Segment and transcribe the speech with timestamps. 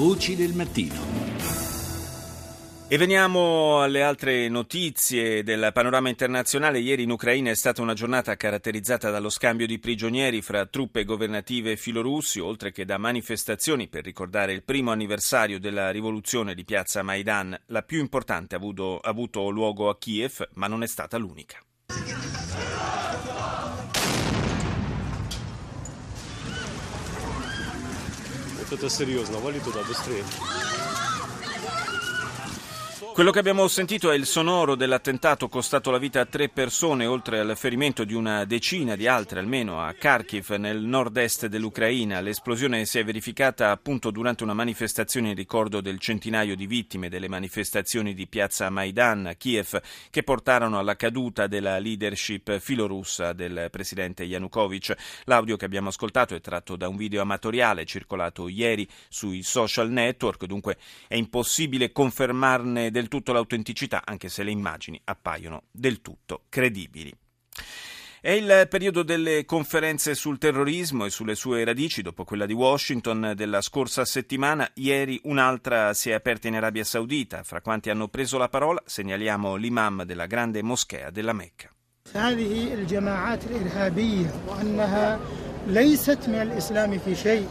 [0.00, 0.98] Voci del mattino.
[2.88, 6.78] E veniamo alle altre notizie del panorama internazionale.
[6.78, 11.76] Ieri in Ucraina è stata una giornata caratterizzata dallo scambio di prigionieri fra truppe governative
[11.76, 17.60] filorussi, oltre che da manifestazioni per ricordare il primo anniversario della rivoluzione di piazza Maidan.
[17.66, 21.58] La più importante ha avuto, ha avuto luogo a Kiev, ma non è stata l'unica.
[28.72, 30.24] Это серьезно, вали туда быстрее.
[33.20, 37.38] Quello che abbiamo sentito è il sonoro dell'attentato costato la vita a tre persone, oltre
[37.38, 42.22] al ferimento di una decina di altre, almeno a Kharkiv, nel nord-est dell'Ucraina.
[42.22, 47.28] L'esplosione si è verificata appunto durante una manifestazione in ricordo del centinaio di vittime delle
[47.28, 54.24] manifestazioni di piazza Maidan a Kiev, che portarono alla caduta della leadership filorussa del presidente
[54.24, 54.96] Yanukovych.
[55.24, 60.46] L'audio che abbiamo ascoltato è tratto da un video amatoriale circolato ieri sui social network,
[60.46, 67.13] dunque è impossibile confermarne del tutto l'autenticità, anche se le immagini appaiono del tutto credibili.
[68.25, 73.33] È il periodo delle conferenze sul terrorismo e sulle sue radici, dopo quella di Washington
[73.35, 74.67] della scorsa settimana.
[74.73, 77.43] Ieri un'altra si è aperta in Arabia Saudita.
[77.43, 81.69] Fra quanti hanno preso la parola segnaliamo l'imam della grande moschea della Mecca.
[82.13, 85.19] هذه الجماعات الإرهابية وأنها
[85.67, 87.47] ليست من الإسلام في شيء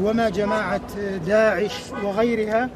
[0.00, 2.70] وما جماعة داعش وغيرها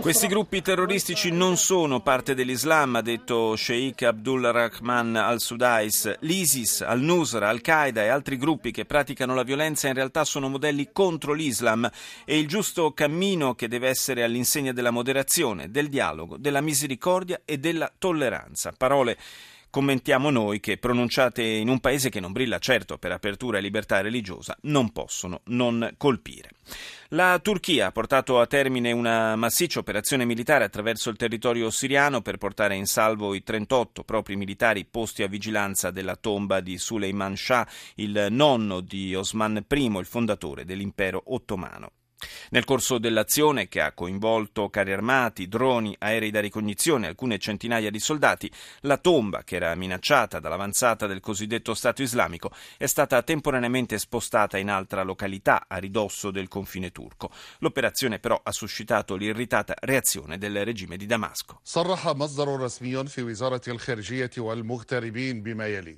[0.00, 6.18] questi gruppi terroristici non sono parte dell'Islam, ha detto Sheikh Abdul Rahman al-Sudais.
[6.20, 11.32] L'ISIS, al-Nusra, al-Qaeda e altri gruppi che praticano la violenza in realtà sono modelli contro
[11.32, 11.90] l'Islam
[12.24, 17.58] e il giusto cammino che deve essere all'insegna della moderazione, del dialogo, della misericordia e
[17.58, 18.72] della tolleranza.
[18.76, 19.16] Parole
[19.70, 24.00] commentiamo noi che pronunciate in un paese che non brilla certo per apertura e libertà
[24.00, 26.50] religiosa non possono non colpire.
[27.10, 32.36] La Turchia ha portato a termine una massiccia operazione militare attraverso il territorio siriano per
[32.36, 37.66] portare in salvo i 38 propri militari posti a vigilanza della tomba di Suleiman Shah,
[37.96, 41.92] il nonno di Osman I, il fondatore dell'impero ottomano.
[42.51, 47.91] Nel corso dell'azione, che ha coinvolto carri armati, droni, aerei da ricognizione e alcune centinaia
[47.91, 48.49] di soldati,
[48.81, 54.69] la tomba, che era minacciata dall'avanzata del cosiddetto Stato islamico, è stata temporaneamente spostata in
[54.69, 57.31] altra località a ridosso del confine turco.
[57.59, 61.59] L'operazione però ha suscitato l'irritata reazione del regime di Damasco.
[61.63, 65.97] صرح مصدر رسمي في وزارة الخارجية والمغتربين بما يلي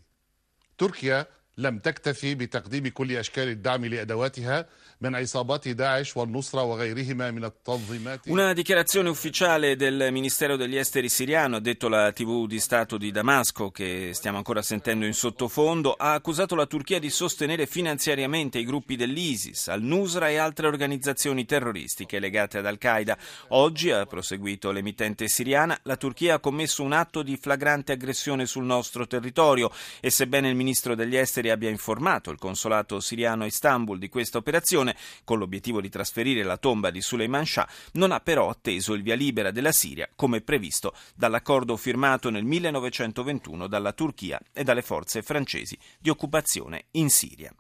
[0.77, 4.67] تركيا لم تكتفي بتقديم كل أشكال الدعم لأدواتها
[5.01, 11.57] من عصابات داعش والنصرة وغيرهما من التنظيمات Una dichiarazione ufficiale del Ministero degli Esteri siriano,
[11.57, 16.13] ha detto la TV di Stato di Damasco, che stiamo ancora sentendo in sottofondo, ha
[16.13, 22.57] accusato la Turchia di sostenere finanziariamente i gruppi dell'ISIS, al-Nusra e altre organizzazioni terroristiche legate
[22.57, 23.17] ad Al-Qaeda.
[23.49, 28.65] Oggi, ha proseguito l'emittente siriana, la Turchia ha commesso un atto di flagrante aggressione sul
[28.65, 33.98] nostro territorio e sebbene il Ministro degli Esteri abbia informato il consolato siriano a Istanbul
[33.98, 38.48] di questa operazione, con l'obiettivo di trasferire la tomba di Suleiman Shah, non ha però
[38.48, 44.64] atteso il via libera della Siria come previsto dall'accordo firmato nel 1921 dalla Turchia e
[44.64, 47.52] dalle forze francesi di occupazione in Siria.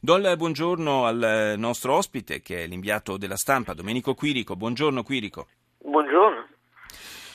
[0.00, 4.54] Do il buongiorno al nostro ospite che è l'inviato della stampa Domenico Quirico.
[4.54, 5.48] Buongiorno Quirico.
[5.78, 6.45] Buongiorno.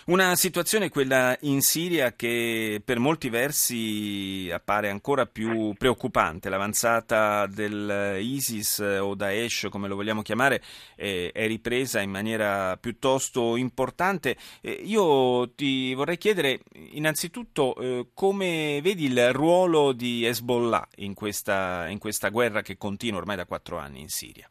[0.05, 6.49] Una situazione, quella in Siria, che per molti versi appare ancora più preoccupante.
[6.49, 10.61] L'avanzata dell'ISIS o Daesh, come lo vogliamo chiamare,
[10.95, 14.35] è ripresa in maniera piuttosto importante.
[14.83, 16.61] Io ti vorrei chiedere
[16.93, 23.35] innanzitutto come vedi il ruolo di Hezbollah in questa, in questa guerra che continua ormai
[23.35, 24.49] da quattro anni in Siria.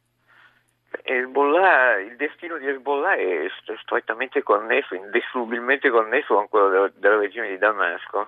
[1.02, 3.46] Hezbollah, il destino di Hezbollah è
[3.82, 8.26] strettamente connesso, indissolubilmente connesso con quello del, del regime di Damasco.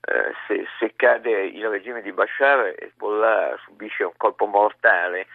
[0.00, 5.26] Eh, se, se, cade il regime di Bashar, Hezbollah subisce un colpo mortale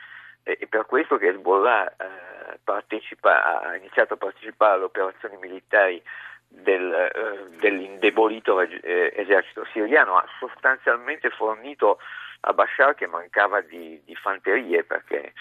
[0.44, 6.02] e, e per questo che Hezbollah eh, ha iniziato a partecipare alle operazioni militari
[6.48, 12.00] del, eh, dell'indebolito eh, esercito siriano, ha sostanzialmente fornito
[12.42, 15.34] a Bashar che mancava di, di fanterie perché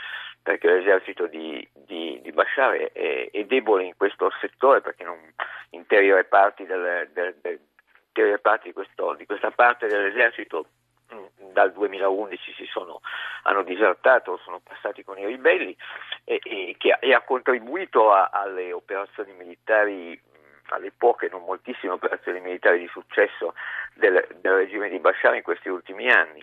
[0.49, 5.19] perché l'esercito di, di, di Bashar è, è, debole in questo settore perché non,
[5.73, 7.61] intere reparti, del, del, del,
[8.07, 10.65] intere reparti di, questo, di, questa parte dell'esercito
[11.11, 13.03] mh, dal 2011 si sono,
[13.43, 15.77] hanno disertato, sono passati con i ribelli
[16.25, 20.19] e, e che ha, e ha contribuito a, alle operazioni militari
[20.71, 23.55] alle poche, non moltissime operazioni militari di successo
[23.95, 26.43] del, del regime di Bashar in questi ultimi anni.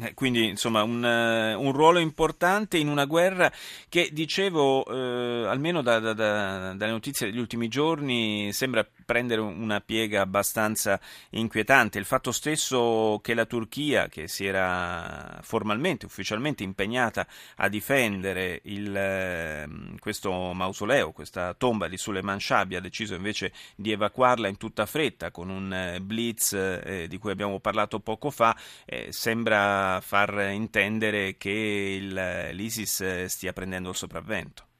[0.00, 3.52] Eh, quindi insomma un, uh, un, ruolo importante in una guerra
[3.90, 9.80] che dicevo uh, almeno da, da, da, dalle notizie degli ultimi giorni sembra prendere una
[9.80, 11.00] piega abbastanza
[11.30, 11.98] inquietante.
[11.98, 17.26] Il fatto stesso che la Turchia, che si era formalmente, ufficialmente impegnata
[17.56, 23.92] a difendere il, uh, questo mausoleo, questa tomba di Suleiman Shah, abbia deciso invece di
[23.92, 29.08] evacuarla in tutta fretta con un blitz eh, di cui abbiamo parlato poco fa, eh,
[29.12, 34.70] sembra far intendere che l'ISIS stia prendendo il sopravvento.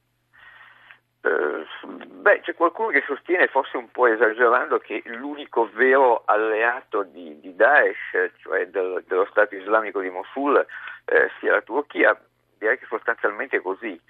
[2.22, 7.56] Beh, c'è qualcuno che sostiene, forse un po' esagerando, che l'unico vero alleato di, di
[7.56, 10.64] Daesh, cioè del, dello Stato islamico di Mosul,
[11.06, 12.16] eh, sia la Turchia.
[12.58, 14.00] Direi che sostanzialmente è così.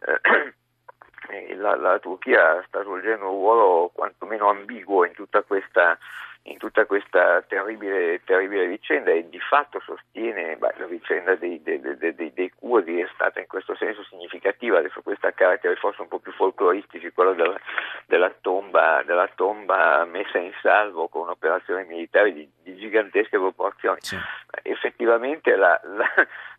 [0.00, 5.96] Eh, la, la Turchia sta svolgendo un ruolo quantomeno ambiguo in tutta questa
[6.44, 11.80] in tutta questa terribile, terribile, vicenda e di fatto sostiene beh, la vicenda dei, dei,
[11.80, 16.08] dei, dei, curdi è stata in questo senso significativa, adesso questo ha caratteri forse un
[16.08, 17.58] po' più folcloristici, quello della,
[18.06, 23.98] della, tomba, della tomba, messa in salvo con un'operazione militare di, di gigantesche proporzioni.
[24.00, 24.16] Sì.
[24.62, 25.80] Effettivamente la,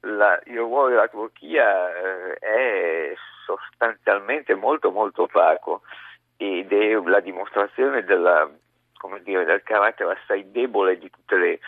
[0.01, 3.13] la, il ruolo della Turchia eh, è
[3.45, 5.81] sostanzialmente molto molto opaco
[6.37, 8.49] ed è la dimostrazione della
[9.23, 11.59] dire, del carattere assai debole di tutte le eh,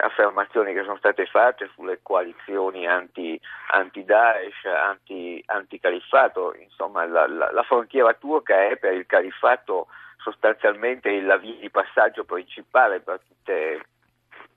[0.00, 3.38] affermazioni che sono state fatte sulle coalizioni anti,
[3.72, 6.54] anti-Daesh, anti, anti-califfato.
[6.54, 9.88] Insomma, la, la, la frontiera turca è per il califfato
[10.18, 13.86] sostanzialmente la via di passaggio principale per tutte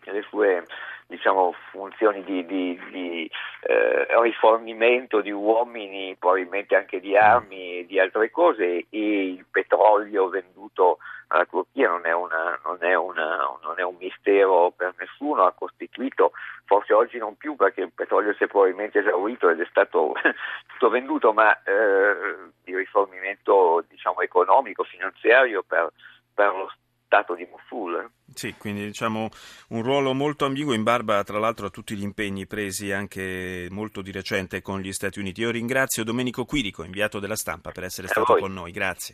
[0.06, 0.66] le sue
[1.10, 8.00] diciamo, funzioni di, di, di eh, rifornimento di uomini, probabilmente anche di armi e di
[8.00, 13.74] altre cose e il petrolio venduto alla Turchia non è, una, non, è una, non
[13.78, 16.32] è, un mistero per nessuno, ha costituito,
[16.66, 20.14] forse oggi non più perché il petrolio si è probabilmente esaurito ed è stato
[20.70, 25.92] tutto venduto, ma eh, di rifornimento diciamo, economico, finanziario per,
[26.36, 26.89] per lo Stato
[27.36, 28.10] di Mosul.
[28.34, 29.30] Sì, quindi diciamo
[29.70, 34.02] un ruolo molto ambiguo in barba tra l'altro a tutti gli impegni presi anche molto
[34.02, 35.42] di recente con gli Stati Uniti.
[35.42, 38.72] Io ringrazio Domenico Quirico, inviato della stampa, per essere stato con noi.
[38.72, 39.08] Grazie.